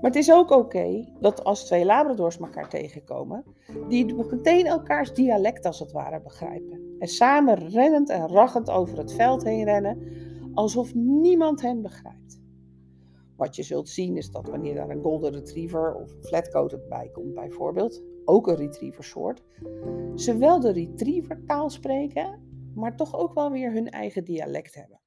Maar 0.00 0.10
het 0.10 0.20
is 0.20 0.32
ook 0.32 0.50
oké 0.50 1.04
dat 1.20 1.44
als 1.44 1.64
twee 1.64 1.84
Labradors 1.84 2.38
elkaar 2.38 2.68
tegenkomen, 2.68 3.44
die 3.88 4.14
meteen 4.14 4.66
elkaars 4.66 5.14
dialect 5.14 5.66
als 5.66 5.78
het 5.78 5.92
ware 5.92 6.20
begrijpen. 6.20 6.96
En 6.98 7.08
samen 7.08 7.68
rennend 7.68 8.08
en 8.08 8.28
raggend 8.28 8.70
over 8.70 8.98
het 8.98 9.12
veld 9.12 9.44
heen 9.44 9.64
rennen, 9.64 9.98
alsof 10.54 10.94
niemand 10.94 11.62
hen 11.62 11.82
begrijpt. 11.82 12.39
Wat 13.40 13.56
je 13.56 13.62
zult 13.62 13.88
zien 13.88 14.16
is 14.16 14.30
dat 14.30 14.48
wanneer 14.48 14.74
daar 14.74 14.90
een 14.90 15.02
golden 15.02 15.32
retriever 15.32 15.94
of 15.94 16.10
flatcoated 16.20 16.88
bij 16.88 17.08
komt 17.12 17.34
bijvoorbeeld, 17.34 18.02
ook 18.24 18.46
een 18.46 18.56
retriever 18.56 19.04
soort, 19.04 19.42
ze 20.14 20.36
wel 20.36 20.60
de 20.60 20.72
retriever 20.72 21.42
taal 21.46 21.70
spreken, 21.70 22.42
maar 22.74 22.96
toch 22.96 23.18
ook 23.18 23.34
wel 23.34 23.50
weer 23.50 23.72
hun 23.72 23.90
eigen 23.90 24.24
dialect 24.24 24.74
hebben. 24.74 25.00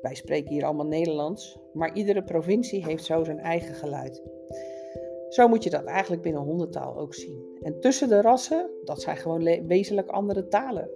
Wij 0.00 0.14
spreken 0.14 0.52
hier 0.52 0.64
allemaal 0.64 0.86
Nederlands, 0.86 1.58
maar 1.72 1.94
iedere 1.94 2.22
provincie 2.22 2.84
heeft 2.84 3.04
zo 3.04 3.24
zijn 3.24 3.38
eigen 3.38 3.74
geluid. 3.74 4.22
Zo 5.28 5.48
moet 5.48 5.64
je 5.64 5.70
dat 5.70 5.84
eigenlijk 5.84 6.22
binnen 6.22 6.42
hondentaal 6.42 6.98
ook 6.98 7.14
zien. 7.14 7.58
En 7.62 7.80
tussen 7.80 8.08
de 8.08 8.20
rassen, 8.20 8.70
dat 8.84 9.02
zijn 9.02 9.16
gewoon 9.16 9.66
wezenlijk 9.66 10.08
andere 10.08 10.48
talen. 10.48 10.90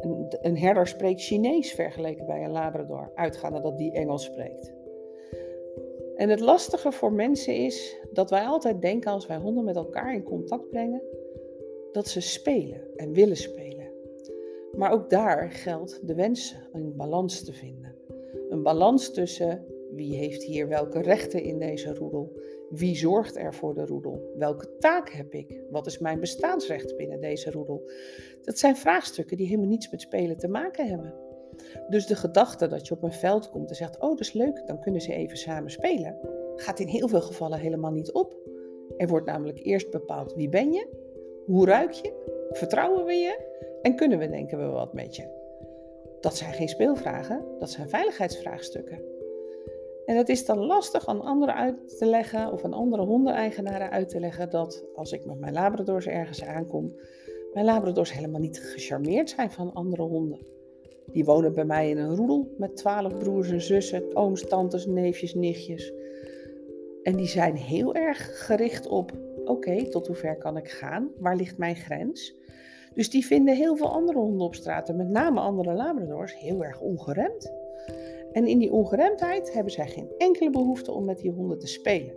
Een, 0.00 0.36
een 0.40 0.58
herder 0.58 0.86
spreekt 0.86 1.20
Chinees 1.20 1.72
vergeleken 1.72 2.26
bij 2.26 2.44
een 2.44 2.50
Labrador, 2.50 3.10
uitgaande 3.14 3.60
dat 3.60 3.78
die 3.78 3.92
Engels 3.92 4.24
spreekt. 4.24 4.75
En 6.16 6.28
het 6.28 6.40
lastige 6.40 6.92
voor 6.92 7.12
mensen 7.12 7.54
is 7.54 7.96
dat 8.12 8.30
wij 8.30 8.44
altijd 8.44 8.82
denken 8.82 9.10
als 9.10 9.26
wij 9.26 9.36
honden 9.36 9.64
met 9.64 9.76
elkaar 9.76 10.14
in 10.14 10.22
contact 10.22 10.68
brengen, 10.68 11.02
dat 11.92 12.08
ze 12.08 12.20
spelen 12.20 12.80
en 12.96 13.12
willen 13.12 13.36
spelen. 13.36 13.92
Maar 14.72 14.92
ook 14.92 15.10
daar 15.10 15.50
geldt 15.50 16.06
de 16.06 16.14
wens 16.14 16.56
een 16.72 16.96
balans 16.96 17.44
te 17.44 17.52
vinden. 17.52 17.94
Een 18.48 18.62
balans 18.62 19.12
tussen 19.12 19.66
wie 19.90 20.16
heeft 20.16 20.42
hier 20.42 20.68
welke 20.68 21.00
rechten 21.00 21.42
in 21.42 21.58
deze 21.58 21.94
roedel, 21.94 22.40
wie 22.70 22.96
zorgt 22.96 23.36
er 23.36 23.54
voor 23.54 23.74
de 23.74 23.86
roedel, 23.86 24.32
welke 24.36 24.76
taak 24.78 25.10
heb 25.10 25.34
ik, 25.34 25.62
wat 25.70 25.86
is 25.86 25.98
mijn 25.98 26.20
bestaansrecht 26.20 26.96
binnen 26.96 27.20
deze 27.20 27.50
roedel. 27.50 27.90
Dat 28.42 28.58
zijn 28.58 28.76
vraagstukken 28.76 29.36
die 29.36 29.46
helemaal 29.46 29.68
niets 29.68 29.90
met 29.90 30.00
spelen 30.00 30.36
te 30.36 30.48
maken 30.48 30.88
hebben. 30.88 31.25
Dus 31.88 32.06
de 32.06 32.16
gedachte 32.16 32.66
dat 32.66 32.86
je 32.86 32.94
op 32.94 33.02
een 33.02 33.12
veld 33.12 33.50
komt 33.50 33.68
en 33.68 33.76
zegt: 33.76 34.00
Oh, 34.00 34.08
dat 34.08 34.20
is 34.20 34.32
leuk, 34.32 34.62
dan 34.66 34.80
kunnen 34.80 35.00
ze 35.00 35.12
even 35.12 35.36
samen 35.36 35.70
spelen, 35.70 36.18
gaat 36.56 36.80
in 36.80 36.86
heel 36.86 37.08
veel 37.08 37.20
gevallen 37.20 37.58
helemaal 37.58 37.90
niet 37.90 38.12
op. 38.12 38.36
Er 38.96 39.08
wordt 39.08 39.26
namelijk 39.26 39.58
eerst 39.62 39.90
bepaald 39.90 40.34
wie 40.34 40.48
ben 40.48 40.72
je, 40.72 40.88
hoe 41.46 41.66
ruik 41.66 41.90
je, 41.90 42.12
vertrouwen 42.50 43.04
we 43.04 43.12
je 43.12 43.54
en 43.82 43.96
kunnen 43.96 44.18
we 44.18 44.28
denken 44.28 44.58
we 44.58 44.64
wat 44.64 44.92
met 44.92 45.16
je. 45.16 45.44
Dat 46.20 46.36
zijn 46.36 46.52
geen 46.52 46.68
speelvragen, 46.68 47.44
dat 47.58 47.70
zijn 47.70 47.88
veiligheidsvraagstukken. 47.88 49.14
En 50.06 50.16
het 50.16 50.28
is 50.28 50.44
dan 50.44 50.58
lastig 50.58 51.06
aan 51.06 51.20
anderen 51.20 51.54
uit 51.54 51.98
te 51.98 52.06
leggen 52.06 52.52
of 52.52 52.64
aan 52.64 52.72
andere 52.72 53.04
hondeneigenaren 53.04 53.90
uit 53.90 54.08
te 54.08 54.20
leggen 54.20 54.50
dat 54.50 54.84
als 54.94 55.12
ik 55.12 55.24
met 55.24 55.38
mijn 55.38 55.52
labradors 55.52 56.06
ergens 56.06 56.44
aankom, 56.44 56.94
mijn 57.52 57.64
labradors 57.64 58.12
helemaal 58.12 58.40
niet 58.40 58.60
gecharmeerd 58.60 59.30
zijn 59.30 59.50
van 59.50 59.72
andere 59.72 60.02
honden. 60.02 60.55
Die 61.12 61.24
wonen 61.24 61.54
bij 61.54 61.64
mij 61.64 61.90
in 61.90 61.98
een 61.98 62.16
roedel 62.16 62.54
met 62.58 62.76
twaalf 62.76 63.18
broers 63.18 63.50
en 63.50 63.62
zussen, 63.62 64.16
ooms, 64.16 64.46
tantes, 64.48 64.86
neefjes, 64.86 65.34
nichtjes. 65.34 65.92
En 67.02 67.16
die 67.16 67.26
zijn 67.26 67.56
heel 67.56 67.94
erg 67.94 68.44
gericht 68.46 68.86
op 68.86 69.12
oké, 69.44 69.88
tot 69.88 70.06
hoe 70.06 70.16
ver 70.16 70.36
kan 70.36 70.56
ik 70.56 70.68
gaan? 70.68 71.10
Waar 71.18 71.36
ligt 71.36 71.58
mijn 71.58 71.76
grens? 71.76 72.34
Dus 72.94 73.10
die 73.10 73.26
vinden 73.26 73.56
heel 73.56 73.76
veel 73.76 73.92
andere 73.92 74.18
honden 74.18 74.46
op 74.46 74.54
straat, 74.54 74.88
en 74.88 74.96
met 74.96 75.08
name 75.08 75.40
andere 75.40 75.72
Labradors, 75.72 76.38
heel 76.38 76.64
erg 76.64 76.80
ongeremd. 76.80 77.52
En 78.32 78.46
in 78.46 78.58
die 78.58 78.72
ongeremdheid 78.72 79.52
hebben 79.52 79.72
zij 79.72 79.88
geen 79.88 80.08
enkele 80.18 80.50
behoefte 80.50 80.92
om 80.92 81.04
met 81.04 81.18
die 81.18 81.30
honden 81.30 81.58
te 81.58 81.66
spelen. 81.66 82.14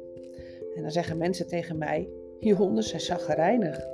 En 0.76 0.82
dan 0.82 0.92
zeggen 0.92 1.18
mensen 1.18 1.48
tegen 1.48 1.78
mij: 1.78 2.10
Je 2.40 2.54
honden 2.54 2.84
zijn 2.84 3.02
zaggerijnig. 3.02 3.88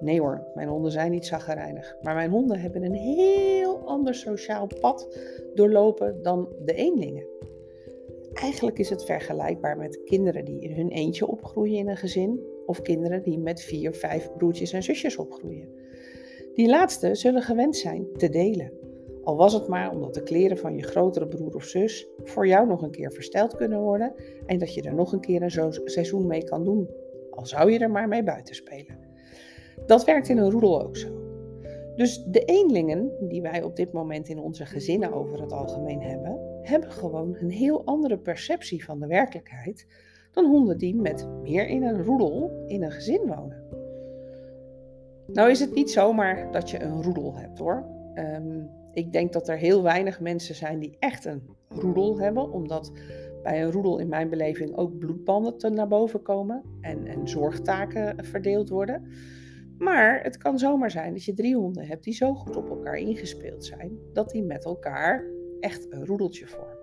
Nee 0.00 0.20
hoor, 0.20 0.46
mijn 0.54 0.68
honden 0.68 0.92
zijn 0.92 1.10
niet 1.10 1.26
zaggerijnig. 1.26 1.96
Maar 2.02 2.14
mijn 2.14 2.30
honden 2.30 2.60
hebben 2.60 2.82
een 2.82 2.94
heel 2.94 3.78
ander 3.78 4.14
sociaal 4.14 4.66
pad 4.80 5.18
doorlopen 5.54 6.22
dan 6.22 6.48
de 6.64 6.74
eenlingen. 6.74 7.26
Eigenlijk 8.32 8.78
is 8.78 8.90
het 8.90 9.04
vergelijkbaar 9.04 9.76
met 9.76 10.02
kinderen 10.04 10.44
die 10.44 10.60
in 10.60 10.72
hun 10.72 10.88
eentje 10.88 11.26
opgroeien 11.26 11.78
in 11.78 11.88
een 11.88 11.96
gezin, 11.96 12.40
of 12.66 12.82
kinderen 12.82 13.22
die 13.22 13.38
met 13.38 13.62
vier, 13.62 13.94
vijf 13.94 14.32
broertjes 14.36 14.72
en 14.72 14.82
zusjes 14.82 15.16
opgroeien. 15.16 15.68
Die 16.54 16.68
laatste 16.68 17.14
zullen 17.14 17.42
gewend 17.42 17.76
zijn 17.76 18.06
te 18.16 18.28
delen. 18.28 18.72
Al 19.22 19.36
was 19.36 19.52
het 19.52 19.68
maar 19.68 19.90
omdat 19.90 20.14
de 20.14 20.22
kleren 20.22 20.58
van 20.58 20.76
je 20.76 20.82
grotere 20.82 21.28
broer 21.28 21.54
of 21.54 21.64
zus 21.64 22.08
voor 22.24 22.46
jou 22.46 22.66
nog 22.66 22.82
een 22.82 22.90
keer 22.90 23.12
versteld 23.12 23.56
kunnen 23.56 23.80
worden 23.80 24.14
en 24.46 24.58
dat 24.58 24.74
je 24.74 24.82
er 24.82 24.94
nog 24.94 25.12
een 25.12 25.20
keer 25.20 25.42
een 25.42 25.72
seizoen 25.84 26.26
mee 26.26 26.44
kan 26.44 26.64
doen. 26.64 26.88
Al 27.30 27.46
zou 27.46 27.72
je 27.72 27.78
er 27.78 27.90
maar 27.90 28.08
mee 28.08 28.22
buiten 28.22 28.54
spelen. 28.54 29.07
Dat 29.86 30.04
werkt 30.04 30.28
in 30.28 30.38
een 30.38 30.50
roedel 30.50 30.82
ook 30.82 30.96
zo. 30.96 31.08
Dus 31.96 32.24
de 32.24 32.44
eenlingen 32.44 33.10
die 33.28 33.42
wij 33.42 33.62
op 33.62 33.76
dit 33.76 33.92
moment 33.92 34.28
in 34.28 34.38
onze 34.38 34.66
gezinnen 34.66 35.12
over 35.12 35.40
het 35.40 35.52
algemeen 35.52 36.00
hebben, 36.00 36.38
hebben 36.62 36.90
gewoon 36.90 37.36
een 37.40 37.50
heel 37.50 37.84
andere 37.84 38.18
perceptie 38.18 38.84
van 38.84 39.00
de 39.00 39.06
werkelijkheid 39.06 39.86
dan 40.32 40.44
honden 40.44 40.78
die 40.78 40.94
met 40.94 41.28
meer 41.42 41.66
in 41.66 41.82
een 41.82 42.04
roedel 42.04 42.64
in 42.66 42.82
een 42.82 42.92
gezin 42.92 43.20
wonen. 43.26 43.62
Nou 45.32 45.50
is 45.50 45.60
het 45.60 45.74
niet 45.74 45.90
zomaar 45.90 46.52
dat 46.52 46.70
je 46.70 46.82
een 46.82 47.02
roedel 47.02 47.36
hebt 47.36 47.58
hoor. 47.58 47.84
Ehm, 48.14 48.60
ik 48.92 49.12
denk 49.12 49.32
dat 49.32 49.48
er 49.48 49.56
heel 49.56 49.82
weinig 49.82 50.20
mensen 50.20 50.54
zijn 50.54 50.78
die 50.78 50.96
echt 50.98 51.24
een 51.24 51.42
roedel 51.68 52.18
hebben, 52.18 52.52
omdat 52.52 52.92
bij 53.42 53.62
een 53.62 53.72
roedel 53.72 53.98
in 53.98 54.08
mijn 54.08 54.28
beleving 54.28 54.76
ook 54.76 54.98
bloedbanden 54.98 55.58
te 55.58 55.68
naar 55.68 55.88
boven 55.88 56.22
komen 56.22 56.62
en, 56.80 57.06
en 57.06 57.28
zorgtaken 57.28 58.24
verdeeld 58.24 58.68
worden. 58.68 59.06
Maar 59.78 60.22
het 60.22 60.36
kan 60.36 60.58
zomaar 60.58 60.90
zijn 60.90 61.12
dat 61.12 61.24
je 61.24 61.34
drie 61.34 61.56
honden 61.56 61.86
hebt 61.86 62.04
die 62.04 62.14
zo 62.14 62.34
goed 62.34 62.56
op 62.56 62.68
elkaar 62.68 62.96
ingespeeld 62.96 63.64
zijn 63.64 63.98
dat 64.12 64.30
die 64.30 64.42
met 64.42 64.64
elkaar 64.64 65.24
echt 65.60 65.86
een 65.92 66.06
roedeltje 66.06 66.46
vormen. 66.46 66.76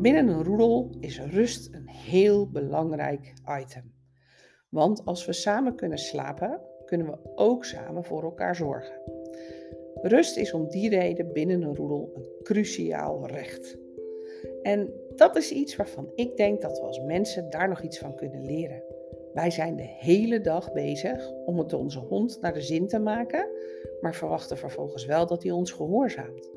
Binnen 0.00 0.28
een 0.28 0.44
roedel 0.44 0.90
is 1.00 1.20
rust 1.20 1.74
een 1.74 1.88
heel 1.88 2.50
belangrijk 2.50 3.32
item. 3.62 3.92
Want 4.68 5.04
als 5.04 5.26
we 5.26 5.32
samen 5.32 5.74
kunnen 5.74 5.98
slapen, 5.98 6.60
kunnen 6.84 7.06
we 7.06 7.18
ook 7.34 7.64
samen 7.64 8.04
voor 8.04 8.22
elkaar 8.22 8.56
zorgen. 8.56 9.00
Rust 9.94 10.36
is 10.36 10.52
om 10.52 10.68
die 10.68 10.88
reden 10.90 11.32
binnen 11.32 11.62
een 11.62 11.76
roedel 11.76 12.10
een 12.14 12.28
cruciaal 12.42 13.26
recht. 13.26 13.78
En 14.62 14.90
dat 15.16 15.36
is 15.36 15.52
iets 15.52 15.76
waarvan 15.76 16.10
ik 16.14 16.36
denk 16.36 16.60
dat 16.60 16.78
we 16.78 16.84
als 16.84 17.00
mensen 17.00 17.50
daar 17.50 17.68
nog 17.68 17.82
iets 17.82 17.98
van 17.98 18.14
kunnen 18.14 18.44
leren. 18.44 18.82
Wij 19.34 19.50
zijn 19.50 19.76
de 19.76 19.86
hele 19.98 20.40
dag 20.40 20.72
bezig 20.72 21.32
om 21.46 21.58
het 21.58 21.72
onze 21.72 21.98
hond 21.98 22.38
naar 22.40 22.54
de 22.54 22.60
zin 22.60 22.86
te 22.86 22.98
maken, 22.98 23.48
maar 24.00 24.14
verwachten 24.14 24.56
vervolgens 24.56 25.04
wel 25.04 25.26
dat 25.26 25.42
hij 25.42 25.52
ons 25.52 25.72
gehoorzaamt. 25.72 26.50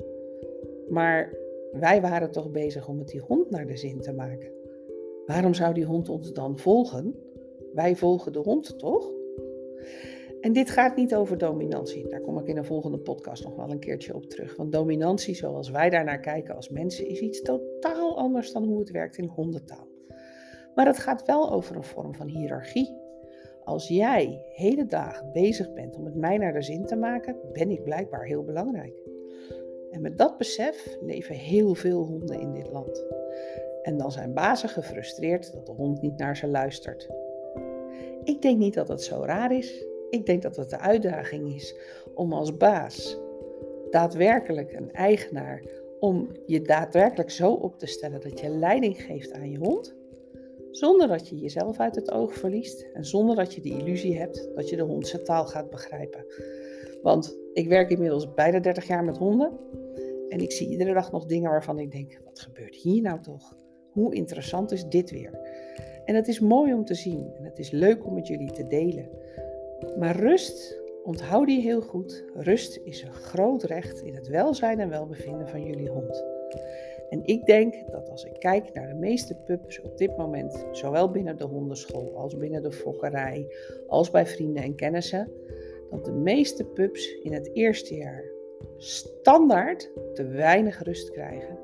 Maar 0.88 1.34
wij 1.72 2.00
waren 2.00 2.30
toch 2.30 2.50
bezig 2.50 2.88
om 2.88 2.98
het 2.98 3.08
die 3.08 3.20
hond 3.20 3.50
naar 3.50 3.66
de 3.66 3.76
zin 3.76 4.00
te 4.00 4.12
maken. 4.12 4.52
Waarom 5.26 5.54
zou 5.54 5.74
die 5.74 5.84
hond 5.84 6.08
ons 6.08 6.32
dan 6.32 6.58
volgen? 6.58 7.14
Wij 7.72 7.96
volgen 7.96 8.32
de 8.32 8.38
hond 8.38 8.78
toch? 8.78 9.12
En 10.40 10.52
dit 10.52 10.70
gaat 10.70 10.96
niet 10.96 11.14
over 11.14 11.38
dominantie. 11.38 12.08
Daar 12.08 12.20
kom 12.20 12.38
ik 12.38 12.46
in 12.46 12.56
een 12.56 12.64
volgende 12.64 12.98
podcast 12.98 13.44
nog 13.44 13.56
wel 13.56 13.70
een 13.70 13.78
keertje 13.78 14.14
op 14.14 14.24
terug. 14.24 14.56
Want 14.56 14.72
dominantie, 14.72 15.34
zoals 15.34 15.70
wij 15.70 15.90
daarnaar 15.90 16.20
kijken 16.20 16.56
als 16.56 16.68
mensen, 16.68 17.08
is 17.08 17.20
iets 17.20 17.42
totaal 17.42 18.18
anders 18.18 18.52
dan 18.52 18.64
hoe 18.64 18.78
het 18.78 18.90
werkt 18.90 19.18
in 19.18 19.24
hondentaal. 19.24 19.91
Maar 20.74 20.86
het 20.86 20.98
gaat 20.98 21.26
wel 21.26 21.52
over 21.52 21.76
een 21.76 21.82
vorm 21.82 22.14
van 22.14 22.28
hiërarchie. 22.28 23.00
Als 23.64 23.88
jij 23.88 24.44
hele 24.48 24.86
dagen 24.86 25.32
bezig 25.32 25.72
bent 25.72 25.96
om 25.96 26.04
het 26.04 26.14
mij 26.14 26.38
naar 26.38 26.52
de 26.52 26.62
zin 26.62 26.86
te 26.86 26.96
maken, 26.96 27.36
ben 27.52 27.70
ik 27.70 27.84
blijkbaar 27.84 28.24
heel 28.24 28.44
belangrijk. 28.44 28.94
En 29.90 30.00
met 30.00 30.18
dat 30.18 30.38
besef 30.38 30.96
leven 31.00 31.34
heel 31.34 31.74
veel 31.74 32.04
honden 32.04 32.40
in 32.40 32.52
dit 32.52 32.70
land. 32.70 33.04
En 33.82 33.96
dan 33.96 34.12
zijn 34.12 34.34
bazen 34.34 34.68
gefrustreerd 34.68 35.52
dat 35.52 35.66
de 35.66 35.72
hond 35.72 36.02
niet 36.02 36.16
naar 36.16 36.36
ze 36.36 36.46
luistert. 36.46 37.08
Ik 38.24 38.42
denk 38.42 38.58
niet 38.58 38.74
dat 38.74 38.88
het 38.88 39.02
zo 39.02 39.22
raar 39.24 39.52
is. 39.52 39.84
Ik 40.10 40.26
denk 40.26 40.42
dat 40.42 40.56
het 40.56 40.70
de 40.70 40.78
uitdaging 40.78 41.54
is 41.54 41.76
om 42.14 42.32
als 42.32 42.56
baas 42.56 43.18
daadwerkelijk 43.90 44.72
een 44.72 44.92
eigenaar, 44.92 45.62
om 46.00 46.28
je 46.46 46.62
daadwerkelijk 46.62 47.30
zo 47.30 47.52
op 47.52 47.78
te 47.78 47.86
stellen 47.86 48.20
dat 48.20 48.40
je 48.40 48.48
leiding 48.48 49.02
geeft 49.02 49.32
aan 49.32 49.50
je 49.50 49.58
hond, 49.58 49.94
zonder 50.72 51.08
dat 51.08 51.28
je 51.28 51.38
jezelf 51.38 51.78
uit 51.78 51.94
het 51.94 52.10
oog 52.10 52.34
verliest 52.34 52.86
en 52.92 53.04
zonder 53.04 53.36
dat 53.36 53.54
je 53.54 53.60
de 53.60 53.68
illusie 53.68 54.18
hebt 54.18 54.48
dat 54.54 54.68
je 54.68 54.76
de 54.76 54.82
hond 54.82 55.24
taal 55.24 55.46
gaat 55.46 55.70
begrijpen. 55.70 56.24
Want 57.02 57.38
ik 57.52 57.68
werk 57.68 57.90
inmiddels 57.90 58.34
bijna 58.34 58.58
30 58.58 58.86
jaar 58.86 59.04
met 59.04 59.16
honden 59.16 59.58
en 60.28 60.40
ik 60.40 60.52
zie 60.52 60.68
iedere 60.68 60.92
dag 60.94 61.12
nog 61.12 61.26
dingen 61.26 61.50
waarvan 61.50 61.78
ik 61.78 61.90
denk: 61.90 62.20
wat 62.24 62.40
gebeurt 62.40 62.74
hier 62.74 63.02
nou 63.02 63.20
toch? 63.20 63.56
Hoe 63.90 64.14
interessant 64.14 64.72
is 64.72 64.84
dit 64.84 65.10
weer? 65.10 65.38
En 66.04 66.14
het 66.14 66.28
is 66.28 66.40
mooi 66.40 66.74
om 66.74 66.84
te 66.84 66.94
zien 66.94 67.32
en 67.34 67.44
het 67.44 67.58
is 67.58 67.70
leuk 67.70 68.06
om 68.06 68.14
met 68.14 68.26
jullie 68.26 68.52
te 68.52 68.66
delen. 68.66 69.08
Maar 69.98 70.16
rust, 70.16 70.80
onthoud 71.02 71.46
die 71.46 71.60
heel 71.60 71.80
goed. 71.80 72.24
Rust 72.34 72.80
is 72.84 73.02
een 73.02 73.12
groot 73.12 73.62
recht 73.62 74.00
in 74.00 74.14
het 74.14 74.28
welzijn 74.28 74.80
en 74.80 74.88
welbevinden 74.88 75.48
van 75.48 75.64
jullie 75.64 75.88
hond. 75.88 76.24
En 77.12 77.20
ik 77.24 77.46
denk 77.46 77.90
dat 77.90 78.10
als 78.10 78.24
ik 78.24 78.38
kijk 78.38 78.72
naar 78.72 78.88
de 78.88 78.94
meeste 78.94 79.34
pups 79.34 79.80
op 79.80 79.98
dit 79.98 80.16
moment, 80.16 80.66
zowel 80.70 81.10
binnen 81.10 81.36
de 81.36 81.44
hondenschool 81.44 82.16
als 82.16 82.36
binnen 82.36 82.62
de 82.62 82.72
fokkerij, 82.72 83.46
als 83.86 84.10
bij 84.10 84.26
vrienden 84.26 84.62
en 84.62 84.74
kennissen, 84.74 85.30
dat 85.90 86.04
de 86.04 86.12
meeste 86.12 86.64
pups 86.64 87.14
in 87.22 87.32
het 87.32 87.50
eerste 87.52 87.94
jaar 87.94 88.24
standaard 88.76 89.90
te 90.14 90.26
weinig 90.26 90.82
rust 90.82 91.10
krijgen, 91.10 91.58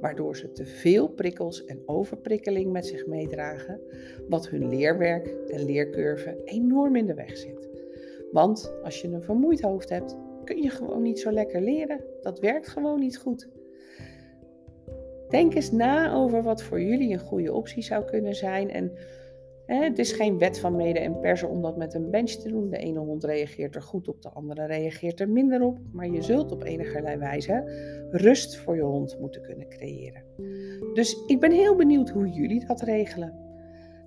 waardoor 0.00 0.36
ze 0.36 0.52
te 0.52 0.66
veel 0.66 1.08
prikkels 1.08 1.64
en 1.64 1.82
overprikkeling 1.86 2.72
met 2.72 2.86
zich 2.86 3.06
meedragen, 3.06 3.80
wat 4.28 4.48
hun 4.48 4.68
leerwerk 4.68 5.26
en 5.48 5.64
leercurve 5.64 6.40
enorm 6.44 6.96
in 6.96 7.06
de 7.06 7.14
weg 7.14 7.36
zit. 7.36 7.68
Want 8.32 8.74
als 8.82 9.00
je 9.00 9.08
een 9.08 9.22
vermoeid 9.22 9.60
hoofd 9.60 9.88
hebt, 9.88 10.16
kun 10.44 10.62
je 10.62 10.70
gewoon 10.70 11.02
niet 11.02 11.18
zo 11.18 11.30
lekker 11.30 11.60
leren. 11.60 12.04
Dat 12.20 12.38
werkt 12.38 12.68
gewoon 12.68 13.00
niet 13.00 13.18
goed. 13.18 13.48
Denk 15.28 15.54
eens 15.54 15.70
na 15.70 16.12
over 16.12 16.42
wat 16.42 16.62
voor 16.62 16.80
jullie 16.82 17.12
een 17.12 17.18
goede 17.18 17.52
optie 17.52 17.82
zou 17.82 18.04
kunnen 18.04 18.34
zijn. 18.34 18.70
En 18.70 18.92
hè, 19.66 19.84
het 19.84 19.98
is 19.98 20.12
geen 20.12 20.38
wet 20.38 20.58
van 20.58 20.76
mede 20.76 20.98
en 20.98 21.20
persen 21.20 21.48
om 21.48 21.62
dat 21.62 21.76
met 21.76 21.94
een 21.94 22.10
bench 22.10 22.30
te 22.30 22.48
doen. 22.48 22.70
De 22.70 22.76
ene 22.76 22.98
hond 22.98 23.24
reageert 23.24 23.74
er 23.74 23.82
goed 23.82 24.08
op, 24.08 24.22
de 24.22 24.30
andere 24.30 24.66
reageert 24.66 25.20
er 25.20 25.28
minder 25.28 25.62
op. 25.62 25.78
Maar 25.92 26.08
je 26.08 26.22
zult 26.22 26.52
op 26.52 26.62
enige 26.62 27.16
wijze 27.18 27.62
rust 28.10 28.56
voor 28.56 28.76
je 28.76 28.82
hond 28.82 29.20
moeten 29.20 29.42
kunnen 29.42 29.68
creëren. 29.68 30.22
Dus 30.94 31.24
ik 31.26 31.40
ben 31.40 31.52
heel 31.52 31.76
benieuwd 31.76 32.10
hoe 32.10 32.28
jullie 32.28 32.66
dat 32.66 32.80
regelen. 32.80 33.42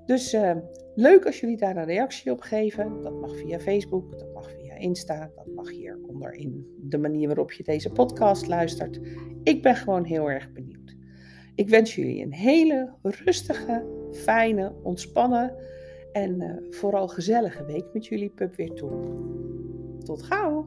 Dus 0.08 0.34
uh, 0.34 0.56
leuk 0.96 1.26
als 1.26 1.40
jullie 1.40 1.58
daar 1.58 1.78
een 1.78 1.86
reactie 1.86 2.32
op 2.32 2.42
geven. 2.42 3.02
Dat 3.02 3.20
mag 3.20 3.36
via 3.36 3.60
Facebook, 3.60 4.20
dat 4.20 4.34
mag 4.34 4.52
via 4.52 4.76
Insta, 4.76 5.32
dat 5.36 5.48
mag 5.56 5.72
hieronder 5.72 6.34
in 6.34 6.66
de 6.82 6.98
manier 6.98 7.28
waarop 7.28 7.52
je 7.52 7.64
deze 7.64 7.90
podcast 7.90 8.48
luistert. 8.48 9.00
Ik 9.44 9.62
ben 9.62 9.76
gewoon 9.76 10.04
heel 10.04 10.30
erg 10.30 10.52
benieuwd. 10.52 10.97
Ik 11.58 11.70
wens 11.70 11.96
jullie 11.96 12.24
een 12.24 12.34
hele 12.34 12.94
rustige, 13.02 13.86
fijne, 14.12 14.74
ontspannen 14.84 15.56
en 16.12 16.42
uh, 16.42 16.56
vooral 16.70 17.08
gezellige 17.08 17.66
week 17.66 17.86
met 17.94 18.06
jullie 18.06 18.30
pup 18.30 18.56
weer 18.56 18.74
toe. 18.74 18.92
Tot 20.04 20.24
gauw! 20.24 20.66